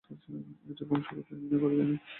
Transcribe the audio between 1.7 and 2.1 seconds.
যায়নি।